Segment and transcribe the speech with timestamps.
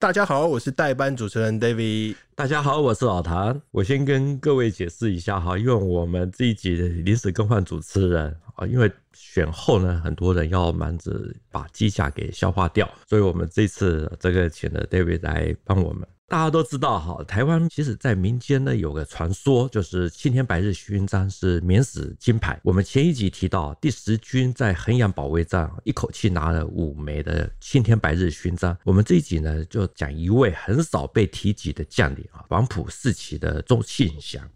[0.00, 2.14] 大家好，我是代班主持人 David。
[2.36, 3.60] 大家好，我是老谭。
[3.72, 11.10] 我先跟各位解释一下哈，因为我们这一集临时更换主持人啊，因为选后呢，很多人要忙着
[11.50, 16.06] 把机甲给消化掉，所以我们这次这个请了 David 来帮我们。
[16.30, 22.60] 大家都知道哈，台湾其实在民间呢有个传说，就是青天白日勋章是免死金牌。
[22.62, 28.76] 我们前一集提到第十军在衡阳保卫战一口气拿了五枚的青天白日勋章。
[28.84, 34.46] 我们这一集呢就讲一位很少被提及的将领啊，黄埔四期的周庆祥。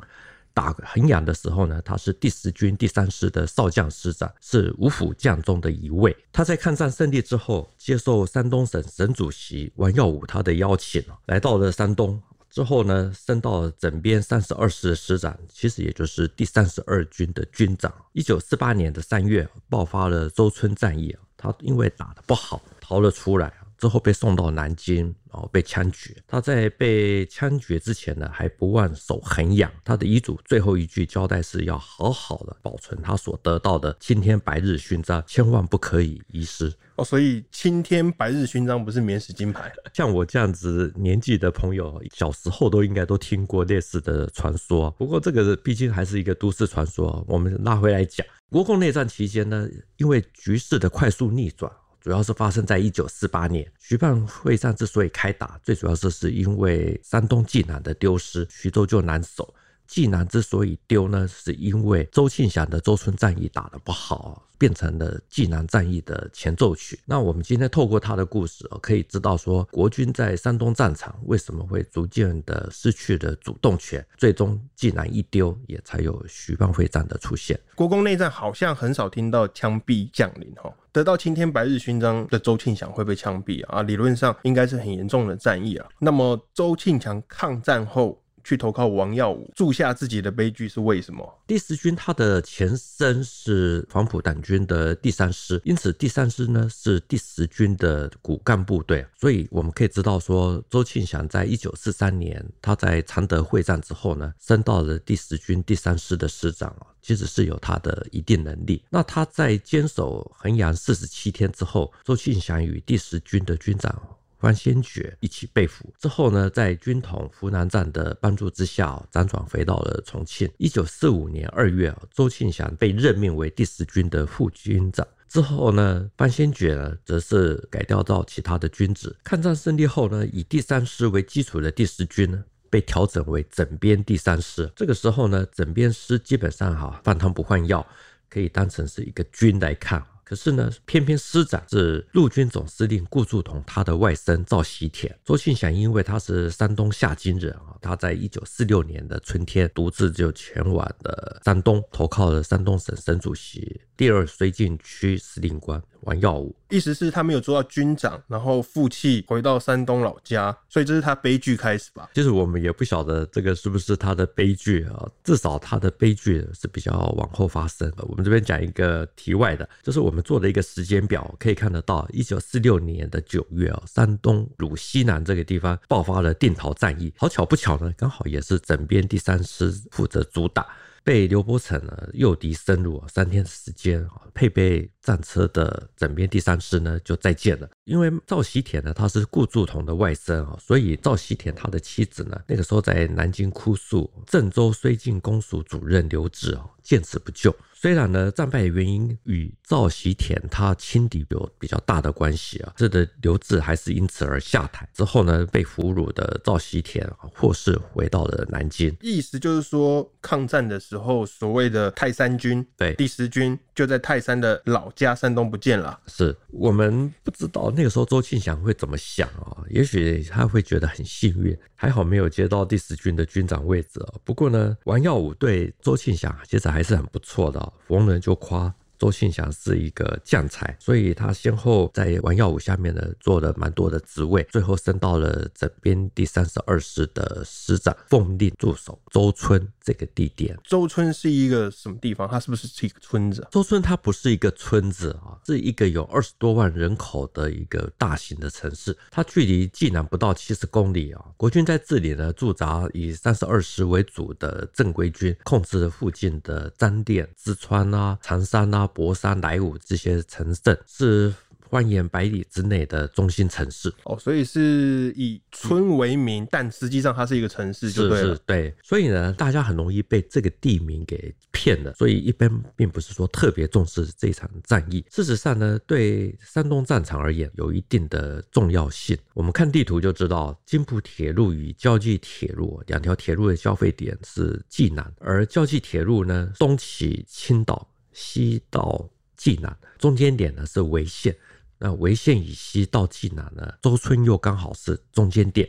[0.55, 6.16] 打衡阳的时候呢，他是第十军第三师的少将师长，是五虎将中的一位。
[6.33, 12.20] 他在抗战胜利之后，接受山东省省主席王耀武他的邀请，来到了山东。
[12.51, 17.91] 之后呢，升到整编三十二师的师长，其实也就是第三十二军的军长。
[18.12, 23.54] 一九四八年的三月，爆发了周村战役，他因为打得不好，逃了出来。
[23.83, 26.15] 之后被送到南京，然后被枪决。
[26.29, 29.69] 他在被枪决之前呢，还不忘守衡阳。
[29.83, 36.73] 他的遗嘱最后一句交代是要好好的保存他所得到的青天白日勋章，千万不可以遗失。
[36.95, 39.73] 哦，所以青天白日勋章不是免死金牌。
[39.93, 44.93] 像我这样子年纪的朋友，小时候都应该都听过类似的传说。
[44.93, 47.25] 不过这个毕竟还是一个都市传说。
[47.27, 51.69] 我们拉回来讲，国共内战期间呢，因为局势的快速逆转。
[52.02, 59.54] 主要是发生在一九四八年，徐蚌会战之所以开打，最主要就是因为山东济南的丢失，徐州就难守。
[59.93, 66.98] 济南之所以丢呢，是因为周庆祥的周村战役打得不好，变成了济南战役的前奏曲。
[67.04, 77.60] 那我们今天透过他的故事，可以知道说，国军在山东战场为什么会逐渐的失去了主动权，最终济南一丢，也才有徐蚌会战的出现。
[77.75, 85.87] 国共内战好像很少听到枪毙将领哈，得到青天白日勋章的周庆祥会被枪毙啊，理论上应该是很严重的战役啊。
[85.98, 91.42] 那么周庆祥抗战后，去投靠王耀武，铸下自己的悲剧是为什么？
[91.47, 99.06] 第十军它的前身是黄埔党军的第三师，因此第三师呢是第十军的骨干部队。
[99.19, 108.82] 所以我们可以知道说，周庆祥在一九四三年他在常德会战之后呢，升到了第十军第三师的师长，其实是有他的一定能力。
[108.91, 114.00] 那他在坚守衡阳四十七天之后，周庆祥与第十军的军长。
[114.42, 120.50] 方先觉一起被俘之后呢，在军统湖南站的帮助之下，辗转回到了重庆。
[120.56, 125.06] 一九四五年二月，周庆祥被任命为第十军的副军长。
[125.28, 129.14] 之后呢，方先觉呢，则是改调到其他的军职。
[129.22, 134.69] 抗战胜利后呢，以第三师为基础的第十军呢，被调整为整编第三师。
[134.74, 137.86] 这个时候呢，整编师基本上哈换汤不换药，
[138.28, 140.04] 可以当成是一个军来看。
[140.32, 145.15] 可是呢，偏偏师长是陆军总司令顾祝同他的外甥赵喜田。
[145.26, 155.80] 周庆祥因为他是山东夏津人啊，他在一九四六年的春天独自就前往了山东，投靠了山东省省主席第二绥靖区司令官。
[156.00, 162.10] 王耀武，意思是他没有做到军长，然后负气回到山东老家，所以这是他悲剧开始吧？
[162.12, 168.04] 其实我们也不晓得这个是不是他的悲剧啊，至少他的悲剧是比较往后发生的。
[168.08, 180.66] 我们这边讲一个题外的，就是我们做的一个时间表，可以看得到，一九四六年的九月啊，山东鲁西南这个地方爆发了定陶战役，好巧不巧呢，刚好也是整编第三师负责主打。
[181.04, 187.68] 被刘伯承呢诱敌深入，三天时间啊，配备战车的整编第三师呢就再见了。
[187.84, 197.54] 因为赵希田呢他是顾祝同的外甥啊，所以赵希田他的妻子呢那个时候在南京哭诉，郑州绥靖公署主任刘志啊见死不救。
[197.82, 204.88] 虽然呢，战败的原因与赵锡田他轻敌有比较大的关系啊，这的刘志还是因此而下台。
[204.94, 207.04] 之后呢，被俘虏的赵锡田
[207.34, 208.97] 获释回到了南京。
[209.00, 215.98] 意思就是说，抗战的时候，所谓的泰山军，对，第十军就在泰山的老家山东不见了。
[216.06, 219.59] 是我们不知道那个时候周庆祥会怎么想啊？
[219.68, 224.15] 也许他会觉得很幸运，还好没有接到第十军的军长位置啊。
[224.22, 227.72] 不过呢，王耀武对周庆祥其实还是很不错的。
[227.86, 228.74] 逢人就夸。
[229.03, 240.57] 周信祥是一个将才，所以他先后在王耀武下面呢做了蛮多的职位，最后升到了整编第三十二师的师长，奉令驻守周村这个地点。
[240.63, 242.28] 周村是一个什么地方？
[242.28, 243.45] 它是不是是一个村子？
[243.51, 248.97] 周村它不是一个村子啊，是一个有二十多万人口的一个大型的城市。
[249.10, 251.25] 它距离济南不到七十公里啊。
[251.37, 258.89] 国军在这里呢驻扎以三十二师为主的正规军，控制了附近的张店、淄川啊、常山啊。
[258.94, 261.33] 博山、莱芜这些城镇是
[261.71, 263.91] 方圆百里之内的中心城市。
[264.05, 268.75] 哦，所以是以村为名，嗯、但实际上它是一个城市就对了，是是，对。
[268.83, 271.94] 所以呢，大家很容易被这个地名给骗了。
[271.94, 275.03] 所以一般并不是说特别重视这场战役。
[275.11, 279.17] 事实上呢，对山东战场而言，有一定的重要性。
[279.33, 291.37] 我们看地图就知道，津浦铁路与胶济铁路两条铁路的交汇点是济南，而胶济铁路呢，东起青岛，西到济南，中间点呢是潍县。
[291.79, 295.69] 那潍县以西到济南呢，周村又刚好是中间点。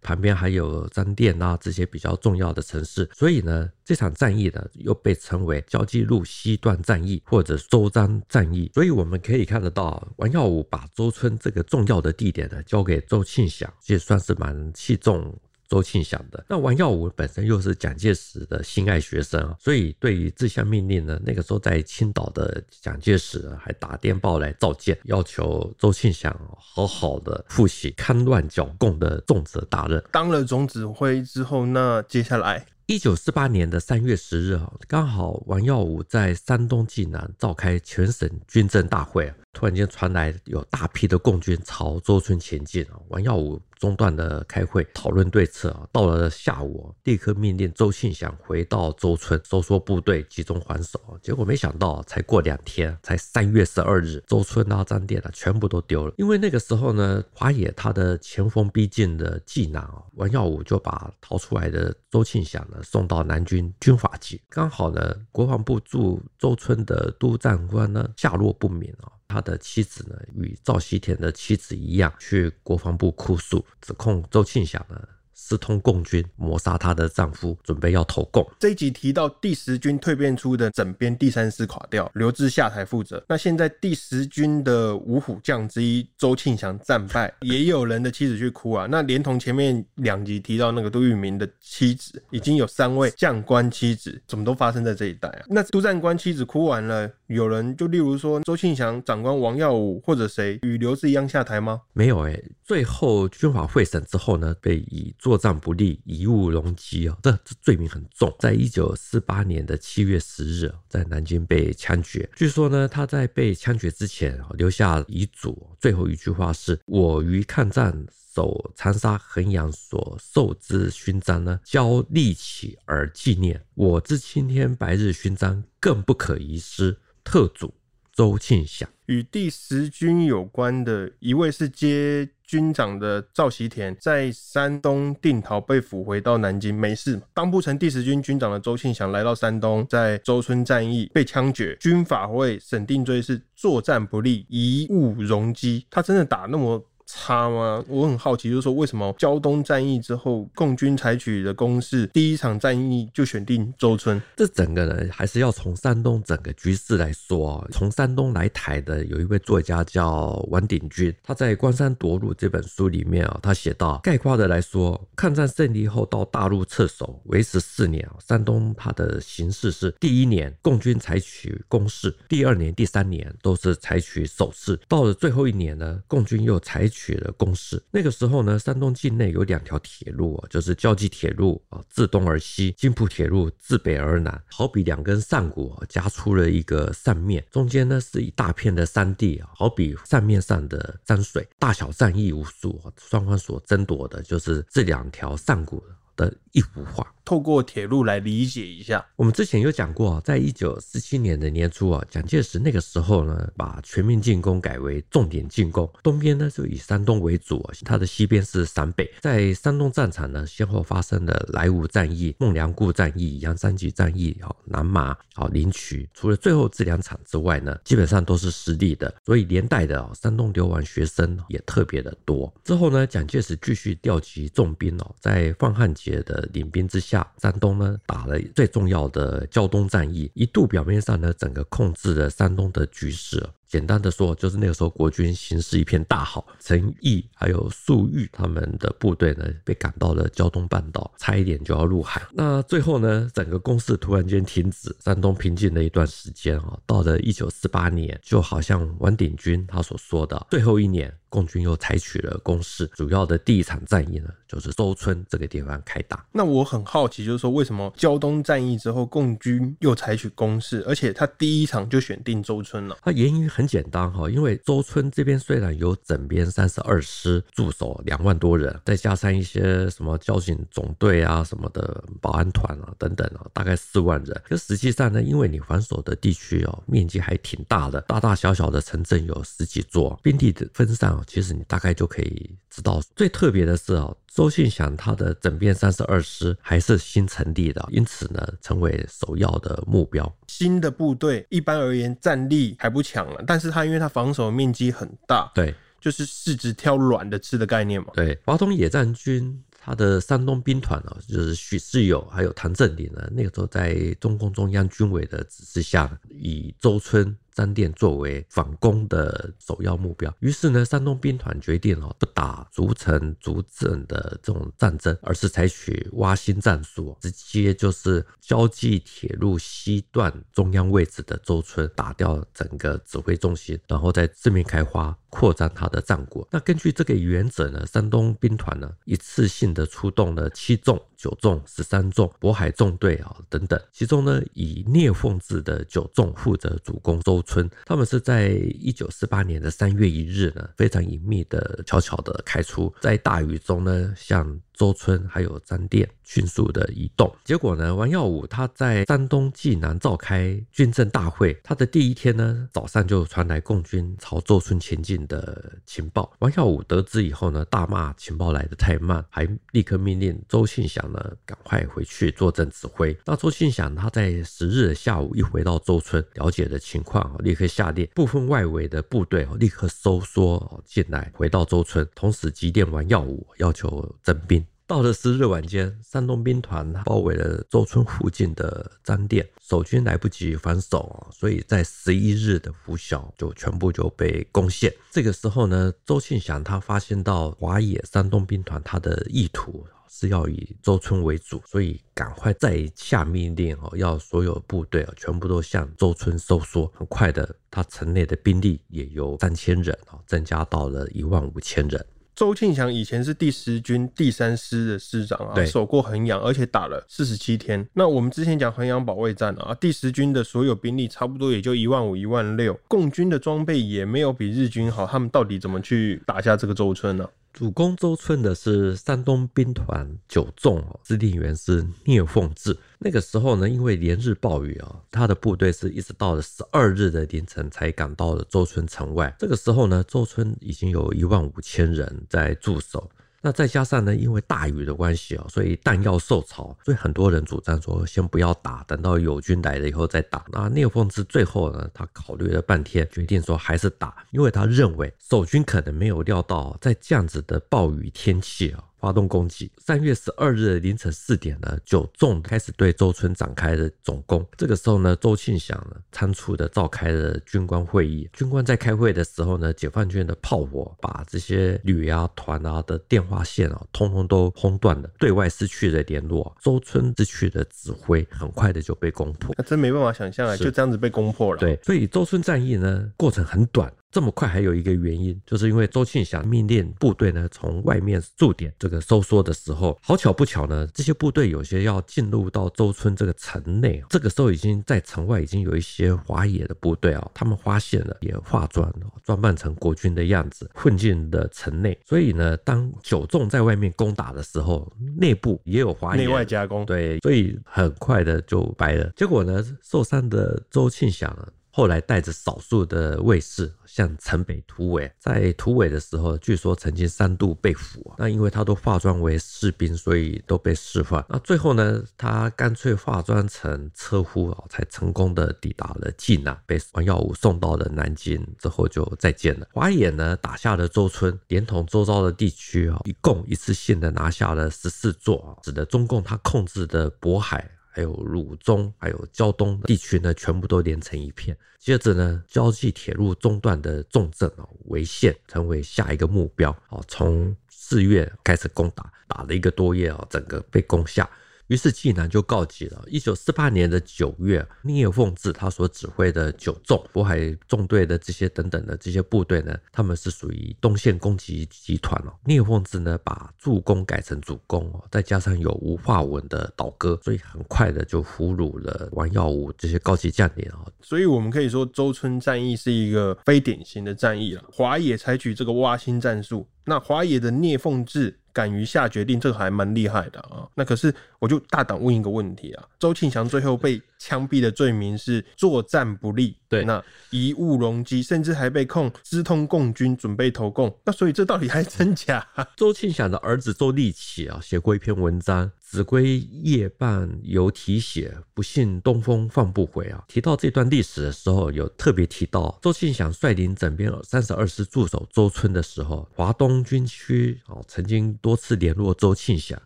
[0.00, 8.70] 旁边还有张店啊，这些比较重要的城市，所以呢，这场战役呢又被称为胶济路西段战役或者周张战役。
[8.72, 15.36] 所以我们可以看得到，王耀武把周村这个重要的地点呢交给周庆祥，这算是蛮器重。
[15.68, 16.44] 周庆祥的。
[16.48, 30.02] 那王耀武本身又是蒋介石的心爱学生啊，所以对于这项命令呢，那个时候在青岛的蒋介石还打电报来召见，要求周庆祥好好的复习戡乱剿共的重责大任。
[30.10, 32.64] 当了总指挥之后，那接下来。
[32.86, 62.80] 一九四八年的三月十日啊，刚好王耀武在山东济南召开全省军政大会，突然间传来有大批的共军朝周村前进啊，王耀武中断了开会讨论对策啊，到了下午立刻命令周庆祥回到周村收缩部队集中还手，结果没想到才过两天，才三月十二日，周村啊、张店啊全部都丢了，因为那个时候呢，华野他的前锋逼近的济南啊，王耀武就把逃出来的周庆祥呢。
[62.84, 75.06] 送到南军军法局，刚好呢，国防部驻周村的督战官呢下落不明啊，他的妻子呢与赵西田的妻子一样，去国防部哭诉，指控周庆祥呢。
[75.40, 78.44] 私通共军，谋杀她的丈夫，准备要投共。
[78.58, 83.24] 这一集提到第十军蜕变出的整编第三师垮掉，刘志下台负责。
[83.28, 88.88] 那现在第十军的五虎将之一周庆祥战败，也有人的妻子去哭啊。
[88.90, 95.44] 那连同前面两集提到那个杜聿明的妻子，已经有三位将官妻子，怎么都发生在这一带啊？
[95.48, 101.80] 那督战官妻子哭完了，有人就例如说周庆祥长官王耀武或者谁与刘志一样下台吗？
[101.92, 108.34] 没有哎、欸，最后军法会审之后呢，被以作战不力、贻误容积啊，这这罪名很重。
[108.38, 112.26] 在一九四八年的七月十日，在南京被枪决。
[112.34, 123.62] 据说呢，他在被枪决之前留下遗嘱，最后一句话是：“我于抗战守长沙、衡阳所受之勋章呢，交立起而纪念。
[123.74, 126.96] 我之青天白日勋章，更不可遗失。
[127.22, 127.74] 特嘱
[128.14, 137.20] 周庆祥。”与第十军有关的一位是接军长的赵锡田，在山东定陶被俘回到南京，没事。
[137.34, 145.86] 当不成第十军军长的周庆祥来到山东，在周村战役被枪决，军法会审定罪是作战不利、贻误容积。
[145.90, 146.82] 他真的打那么？
[147.10, 147.82] 差吗？
[147.88, 154.20] 我很好奇，就是说为什么胶东战役之后，共军采取的攻势，第一场战役就选定周村？
[154.36, 157.66] 这整个呢，还是要从山东整个局势来说。
[157.72, 176.97] 从山东来台的有一位作家叫王鼎钧，他在《关山夺路》这本书里面啊，他写道：概括的来说，抗战胜利后到大陆撤守，维持四年，山东它的形势是：第一年共军采取攻势，第二年、第三年都是采取守势，到了最后一年呢，共军又采取。
[176.98, 177.80] 取了攻势。
[177.92, 195.82] 那个时候呢，山东境内有两条铁路啊，就是胶济铁路啊，自东而西；津浦铁路自北而南，好比两根扇骨夹出了一个扇面，中间呢是一大片的山地啊，好比扇面上的山水，大小战役无数，双方所争夺的就是这两条扇骨
[196.16, 197.06] 的一幅画。
[197.28, 199.04] 透过铁路来理解一下。
[199.14, 209.12] 我们之前有讲过啊，在一九四七年的年初啊，蒋介石那个时候呢，把全面进攻改为重点进攻，东边呢就以山东为主，它的西边是陕北。
[209.20, 216.08] 在山东战场呢，先后发生了莱芜战役、孟良崮战役、杨三吉战役、好南麻、好临渠。
[216.14, 222.50] 除了最后这两场之外呢，基本上都是失利的，所以连带的山东流亡学生也特别的多。
[222.64, 227.17] 之后呢，蒋介石继续调集重兵哦，在范汉杰的领兵之下。
[227.40, 233.44] 山东呢打了最重要的胶东战役，一度表面上呢整个控制了山东的局势。
[233.66, 242.26] 简单的说，就是那个时候国军形势一片大好，陈毅还有粟裕他们的部队呢被赶到了胶东半岛，差一点就要入海。
[242.32, 246.78] 那最后呢，整个攻势突然间停止，山东平静了一段时间啊。
[246.86, 251.14] 到了一九四八年，就好像王鼎钧他所说的，最后一年。
[251.28, 256.24] 共军又采取了攻势，主要的第一场战役呢，就是周村这个地方开打。
[256.32, 262.96] 那我很好奇，就是说为什么胶东战役之后，共军又采取攻势，而且他第一场就选定周村了？
[263.02, 274.42] 他原因很简单哈，因为周村这边虽然有整编三十二师驻守两万多人，再加上一些什么交警总队啊什么的保安团啊等等啊，大概四万人。
[274.48, 283.00] 可实际上呢，因为你防守的地区哦，面积还挺大的，大大小小的城镇有十几座，兵力的分散，其实你大概就可以知道。
[283.16, 290.36] 最特别的是哦，周信祥他的整编三十二师还是新成立的，因此呢，成为首要的目标。
[290.46, 298.08] 新的部队一般而言战力还不强了，但是他因为他防守面积很大，对，就是是指挑软的吃的概念嘛。
[298.14, 307.36] 对，华东野战军他的山东兵团啊，就是许世友还有谭震林呢，那个时候在中共中央军委的指示下，以周村。
[307.58, 325.18] 三店作为反攻的首要目标，于是呢，山东兵团决定哦，不打逐城逐镇的这种战争，而是采取挖心战术，直接就是交际铁路西段中央位置的周村打掉整个指挥中心，然后再四面开花。
[325.30, 326.48] 扩张他的战果。
[326.50, 333.78] 那根据这个原则呢，山东兵团呢一次性的出动了七纵、九纵、十三纵、渤海纵队啊等等。
[333.92, 337.68] 其中呢，以聂凤智的九纵负责主攻周村。
[337.84, 356.32] 他们是在一九四八年的三月一日呢，非常隐秘的、悄悄的开出，在大雨中呢，向周村还有张店迅速的移动，结果呢，王耀武他在山东济南召开军政大会，他的第一天呢，早上就传来共军朝周村前进的情报。
[356.38, 363.18] 王耀武得知以后呢，大骂情报来得太慢，还立刻命令周庆祥呢赶快回去坐镇指挥。
[363.26, 374.64] 那周庆祥他在十日的下午一回到周村，了解的情况，立刻下令部分外围的部队立刻收缩进来，回到周村，同时急电王耀武要求征兵。
[374.88, 384.90] 到了十日晚间，山东兵团包围了周村附近的张店，守军来不及防守，所以在十一日的拂晓就全部就被攻陷。
[385.10, 396.90] 这个时候呢，周庆祥他发现到华野山东兵团他的意图是要以周村为主，所以赶快再下命令哦，要所有部队啊全部都向周村收缩。
[396.96, 399.94] 很快的，他城内的兵力也由三千人
[400.26, 402.06] 增加到了一万五千人。
[402.38, 407.84] 周庆祥以前是第十军第三师的师长啊，守过衡阳，而且打了四十七天。
[407.94, 417.30] 那我们之前讲衡阳保卫战啊，第十军的所有兵力差不多也就一万五、一万六，共军的装备也没有比日军好，他们到底怎么去打下这个周村呢、啊？
[417.52, 422.76] 主攻周村的是山东兵团九纵哦，司令员是聂凤智。
[422.98, 429.34] 那个时候呢，因为连日暴雨啊，他的部队是一直到了十二日的凌晨才赶到了周村城外。
[429.38, 433.10] 这个时候呢，周村已经有一万五千人在驻守。
[433.40, 440.44] 那再加上呢，因为大雨的关系啊，所以弹药受潮，所以很多人主张说先不要打，等到友军来了以后再打。
[440.50, 448.82] 那聂凤芝最后呢，他考虑了半天，决定说还是打，因为他认为守军可能没有料到在这样子的暴雨天气啊。
[449.00, 449.70] 发动攻击。
[449.78, 454.46] 三月十二日凌晨四点呢，九纵开始对周村展开了总攻。
[454.56, 458.28] 这个时候呢，周庆祥呢仓促的召开了军官会议。
[458.32, 466.54] 军官在开会的时候呢，解放军的炮火把这些旅啊团啊的电话线啊，通通都轰断了，对外失去了联络。
[466.60, 469.54] 周村失去的指挥，很快的就被攻破。
[469.56, 471.60] 那真没办法想象啊，就这样子被攻破了。
[471.60, 473.92] 对，所以周村战役呢，过程很短。
[474.10, 488.92] 这么快还有一个原因，就是因为周庆祥命令部队呢从外面驻点这个收缩的时候，好巧不巧呢，这些部队有些要进入到周村这个城内，这个时候已经在城外已经有一些华野的部队啊，他们发现了也化妆
[489.24, 496.22] 装扮成国军的样子混进了城内，所以呢，当九纵在外面攻打的时候，内部也有华野。
[496.24, 499.10] 内外夹攻，对，所以很快的就败了。
[499.14, 501.30] 结果呢，受伤的周庆祥
[501.78, 508.12] 后来带着少数的卫士向城北突围，在突围的时候，据说曾经三度被俘。
[508.18, 511.24] 那因为他都化妆为士兵，所以都被释放。
[511.28, 518.44] 那最后呢，他干脆化妆成车夫啊，才成功的抵达了济南，被王耀武送到了南京。
[518.58, 519.68] 之后就再见了。
[519.72, 527.70] 华野呢，打下了周村，连同周遭的地区啊，一共一次性的拿下了十四座，使得中共他控制的渤海。
[527.98, 531.58] 还有鲁中，还有胶东地区呢，全部都连成一片。
[531.80, 537.04] 接着呢，交际铁路中段的重镇哦，潍县成为下一个目标哦。
[537.08, 541.28] 从四月开始攻打，打了一个多月哦，整个被攻下。
[541.68, 543.04] 于是济南就告急了。
[543.06, 552.32] 一九四八年的九月，聂凤智他所指挥的九纵、渤海纵队的这些等等的这些部队呢，他们是属于东线攻击集团哦。
[552.44, 560.90] 聂凤智呢，把助攻改成主攻哦，再加上有吴化文的倒戈，所以很快的就俘虏了王耀武这些高级将领哦。
[561.02, 564.64] 所以我们可以说，周村战役是一个非典型的战役了。
[564.72, 568.38] 华野采取这个挖心战术，那华野的聂凤智。
[568.52, 570.66] 敢于下决定，这个还蛮厉害的啊。
[570.74, 580.94] 那可是，我就大胆问一个问题啊：周庆祥最后被枪毙的罪名是作战不利，对，那贻误容积，甚至还被控私通共军，准备投共。
[581.04, 582.46] 那所以这到底还真假？
[582.76, 585.70] 周庆祥的儿子周立奇啊，写过一篇文章。
[585.90, 590.22] 子规夜半犹啼血，不信东风放不回啊！
[590.28, 599.80] 提到这段历史的时候，有特别提到周庆祥率领整编三十二师驻守周村的时候，华东军区哦曾经多次联络周庆祥，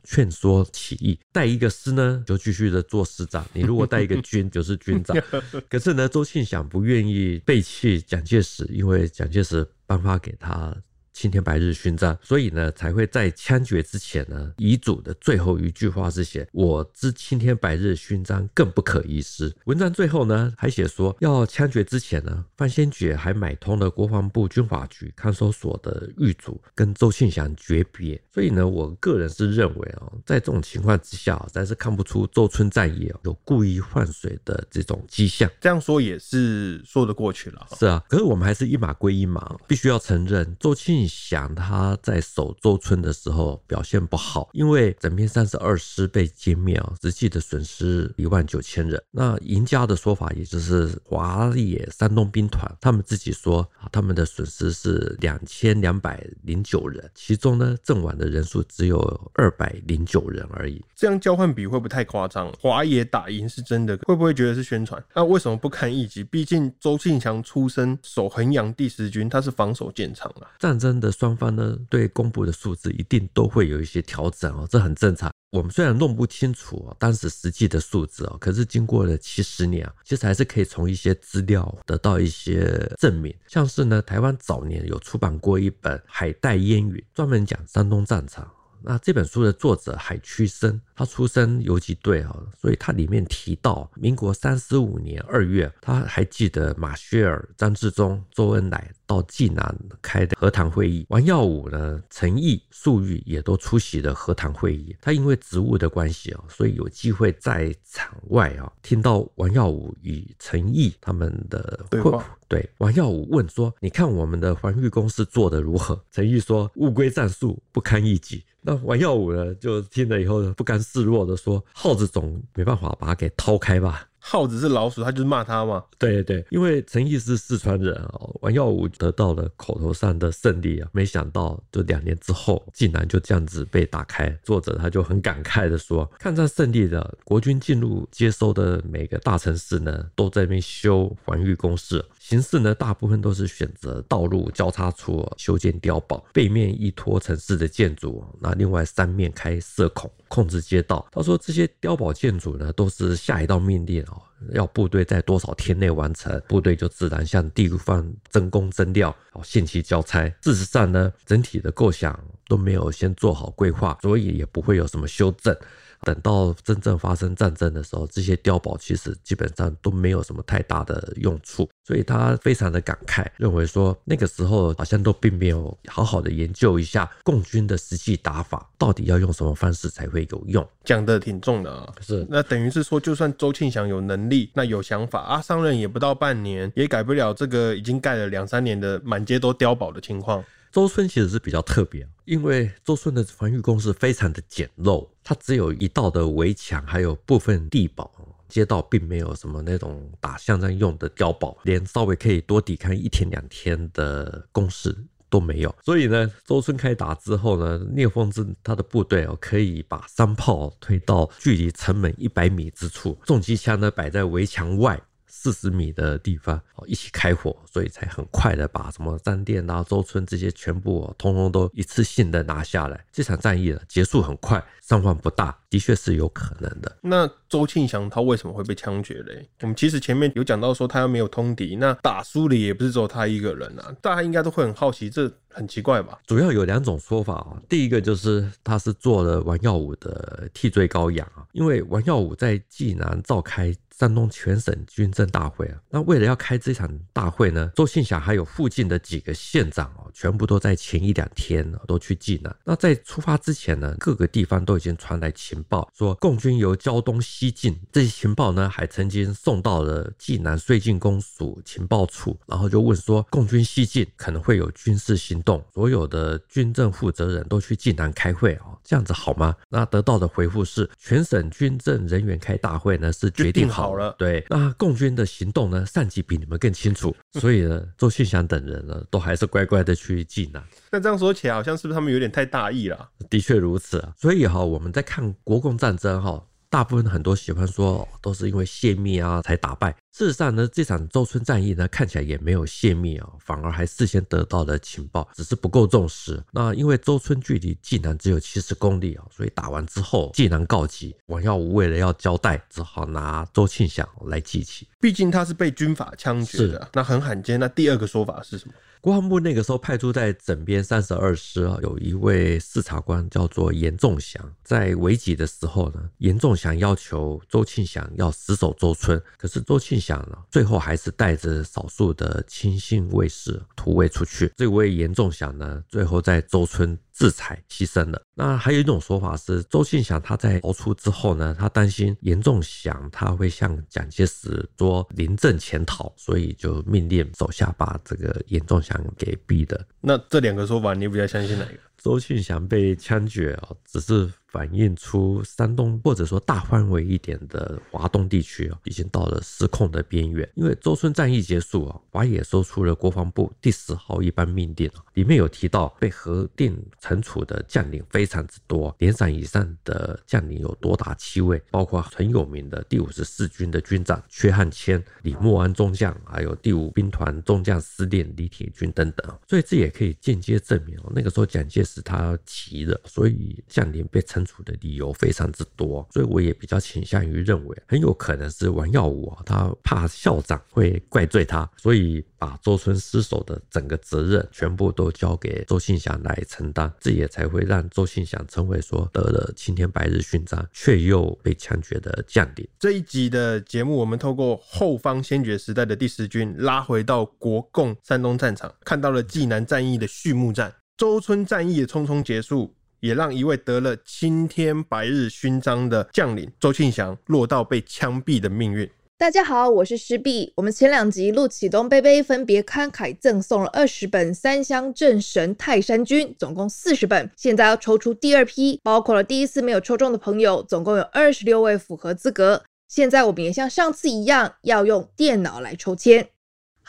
[0.02, 1.16] 劝说起义。
[1.30, 5.16] 带一个师呢，就继续的做师长；你如果带一个军，就是军长。
[5.70, 10.76] 可是呢，周庆祥不愿意背弃蒋介石，因为蒋介石颁发给他。
[11.12, 28.18] 青天白日勋章，所以呢，才会在枪决之前呢，遗嘱的最后一句话是写：“我之青天白日勋章更不可一失。”文章最后呢，还写说要枪决之前呢，范先觉还买通了国防部军法局看守所的狱卒，跟周庆祥诀别。
[28.32, 35.48] 所以呢，我个人是认为啊，在这种情况之下，实在是看不出周村战役有故意换水的这种迹象。
[35.60, 37.66] 这样说也是说得过去了。
[37.78, 41.01] 是啊，可是我们还是一码归一码，必须要承认周庆。
[41.06, 49.02] 想他在守周村的时候表现不好，因为整编三十二师被歼灭啊，实际的损失一万九千人。
[49.10, 58.98] 那赢家的说法，也就是华野山东兵团，他们自己说他们的损失是两千两百零九人，其中呢阵亡的人数只有
[59.34, 60.82] 二百零九人而已。
[60.94, 62.52] 这样交换比会不会太夸张？
[62.60, 65.02] 华野打赢是真的，会不会觉得是宣传？
[65.14, 66.22] 那为什么不堪一击？
[66.24, 70.91] 毕竟周庆祥出身守衡阳第十军，他是防守见长啊，战争。
[70.92, 75.32] 真的双方呢，对公布的数字一定都会有一些调整哦，这很正常。
[75.50, 83.34] 我们虽然弄不清楚当时实际的数字哦，可是经过了七十年啊，其实还是可以从一些资料得到一些证明。
[83.48, 88.46] 像是呢，台湾早年有出版过一本《海带烟云》，专门讲山东战场。
[88.82, 104.96] 那这本书的作者海屈生，他出身游击队啊，所以他里面提到，民国三十五年二月，他还记得马歇尔、张治中、周恩来到济南开的和谈会议，王耀武呢、陈毅、粟裕也都出席了和谈会议。
[105.00, 112.24] 他因为职务的关系啊，所以有机会在场外啊听到王耀武与陈毅他们的对话。
[112.46, 125.82] 对，王耀武问说：“你看我们的防御工事做得如何？”陈毅说：“乌龟战术不堪一击。”那王耀武呢，就听了以后不甘示弱的说：“耗子总没办法把它给掏开吧？”耗子是老鼠，他就是骂他嘛。
[125.98, 134.30] 对对，因为陈毅是四川人啊，王耀武得到了口头上的胜利啊，没想到就两年之后，竟然就这样子被打开。
[134.44, 160.26] 作者他就很感慨的说：“抗战胜利的国军进入接收的每个大城市呢，都在那边修防御工事，形式呢大部分都是选择道路交叉处修建碉堡，背面依托城市的建筑，那另外三面开射孔。”控制街道，他说这些碉堡建筑呢，都是下一道命令哦，要部队在多少天内完成，部队就自然向地方征工征料，哦，限期交差。
[160.42, 165.54] 事实上呢，整体的构想都没有先做好规划，所以也不会有什么修正。
[166.02, 180.66] 等到真正发生战争的时候，这些碉堡其实基本上都没有什么太大的用处，所以他非常的感慨，认为说那个时候好像都并没有好好的研究一下共军的实际打法，到底要用什么方式才会有用。
[180.84, 182.26] 讲的挺重的啊，是。
[182.28, 190.44] 那等于是说，就算周庆祥有能力，那有想法啊，上任也不到半年，也改不了这个已经盖了两三年的满街都碉堡的情况。
[190.72, 198.10] 周村其实是比较特别，因为周村的防御工事非常的简陋，它只有一道的围墙，还有部分地堡，
[198.48, 204.96] 街道并没有什么那种打巷战用的碉堡，连稍微可以多抵抗一天两天的工事
[205.28, 205.74] 都没有。
[205.84, 214.98] 所以呢，周村开打之后呢，聂凤智他的部队哦，可以把山炮推到距离城门一百米之处，重机枪呢摆在围墙外。
[215.42, 223.04] 四十米的地方哦一起开火，所以才很快的把什么张店啊、周村这些全部哦，通通都一次性的拿下来。
[223.10, 226.96] 这场战役呢结束很快，伤亡不大，的确是有可能的。
[227.00, 229.48] 那周庆祥他为什么会被枪决嘞？
[229.62, 236.20] 我们其实前面有讲到说他又没有通敌，那打输的也不是只有他一个人啊，大家应该都会很好奇，这很奇怪吧？
[236.24, 243.74] 主要有两种说法啊，第一个就是他是做了王耀武的替罪羔羊啊，因为王耀武在济南召开。
[243.98, 252.54] 山东全省军政大会啊，那为了要开这场大会呢，周庆祥还有附近的几个县长哦，全部都在前一两天都去济南。
[252.64, 257.78] 那在出发之前呢，各个地方都已经传来情报，说共军由胶东西进。
[257.92, 269.54] 这些情报呢，还曾经送到了济南绥靖公署情报处，然后就问说，共军西进可能会有军事行动，所有的军政负责人都去济南开会哦，这样子好吗？
[269.68, 273.81] 那得到的回复是，全省军政人员开大会呢是决定好。
[273.82, 280.62] 好了，对，那共军的行动呢，上级比你们更清楚， 所以呢，周信祥等人呢，都还是乖乖的去济南。
[280.90, 283.08] 那这样说起来，好像是不是他们有点太大意了？
[283.28, 284.12] 的确如此啊。
[284.16, 286.44] 所以哈，我们在看国共战争哈。
[286.70, 289.94] 大部分很多喜欢说都是因为泄密啊才打败。
[290.12, 296.42] 事实上呢，这场周村战役呢看起来也没有泄密啊，反而还事先得到了情报，只是不够重视。
[296.52, 304.86] 那因为周村距离济南只有七十公里啊，所以打完之后济南告急，王耀武为了要交代，只好拿周庆祥来记起。
[305.00, 307.58] 毕竟他是被军法枪决的，那很罕见。
[307.58, 308.74] 那第二个说法是什么？
[309.00, 324.52] 国防部那个时候派出在整编三十二师啊，有一位视察官叫做严仲祥，在危急的时候呢，严仲祥要求周庆祥要死守周村，可是周庆祥呢，最后还是带着少数的亲信卫士突围出去。
[324.56, 326.98] 这位严仲祥呢，最后在周村。
[327.14, 328.20] 制裁牺牲了。
[328.34, 339.86] 那还有一种说法是，周庆祥他在逃出之后呢，他担心严仲祥他会向蒋介石说临阵潜逃，所以就命令手下把这个严仲祥给毙的。
[340.00, 341.80] 那这两个说法，你比较相信哪一个？
[341.98, 350.48] 周庆祥被枪决啊，只是反映出山东或者说大范围一点的华东地区啊，已经到了失控的边缘。
[350.54, 369.38] 因为周村战役结束啊，华野收出了国防部第十号一般命令，里面有提到被核定惩处的将领非常之多，连长以上的将领有多达七位，包括很有名的第五十四军的军长薛汉谦、李默安中将，还有第五兵团中将司令李铁军等等。
[369.48, 372.02] 所以这也可以间接证明那个时候蒋介石。
[372.04, 392.68] 他提的，所以将领被惩处的理由非常之多，所以我也比较倾向于认为，很有可能是王耀武啊，他怕校长会怪罪他，所以把周村失守的整个责任全部都交给周信祥来承担，这也才会让周信祥成为说得了青天白日勋章却又被枪决的将领。
[392.78, 400.74] 这一集的节目，我们透过后方先觉时代的第十军拉回到国共山东战场，看到了济南战役的序幕战。
[400.96, 402.72] 周村战役的匆匆结束，
[403.02, 408.88] 也让一位得了青天白日勋章的将领周庆祥落到被枪毙的命运。
[409.18, 410.52] 大家好，我是诗碧。
[410.54, 417.28] 我们前两集陆启东杯杯分别慷慨赠送了二十本三乡镇神泰山君，总共四十本。
[417.36, 422.62] 现在要抽出第二批，包括了第一次没有抽中的朋友，总共有二十六位符合资格。
[422.86, 426.28] 现在我们也像上次一样，要用电脑来抽签。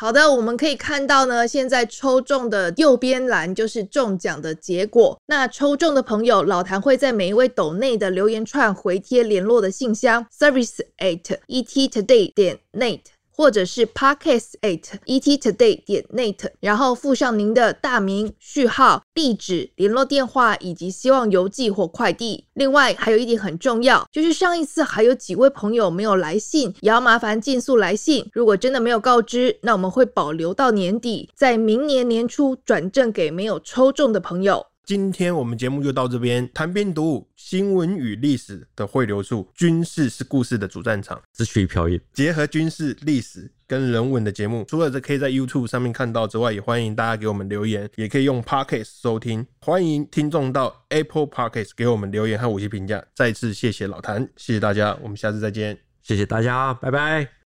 [0.03, 5.17] 好的，我们可以看到呢，现在抽中的右边栏就是中奖的结果。
[5.27, 12.99] 那抽中的朋友，老谭会在每一位抖内的留言串回贴联络的信箱，service eight et today 点 net。
[13.35, 22.45] 或者是 podcast at ettoday 点 net，然后附上您的大名、序号、地址、联络电话以及希望邮寄或快递。
[22.53, 28.29] 另外还有一点很重要，就是上一次还有几位朋友没有来信，也要麻烦尽速来信。
[28.31, 34.67] 如果真的没有告知，那我们会保留到年底，在明年年初转赠给没有抽中的朋友。
[34.85, 44.65] 今天我们节目就到这边，谈兵读武，新闻与历史的汇流处，军事是故事的主战场，只取一瓢饮，结合军事、历史跟人文的节目。
[44.67, 49.47] 除了这可以在 YouTube 上面看到之外，也欢迎大家给我们留言，也可以用 Podcast 收听。
[49.61, 53.01] 欢迎听众到 Apple Podcast 给我们留言和五星评价。
[53.15, 57.33] 再次谢谢老谭，谢谢大家，我们下次再见，谢谢大家，拜拜。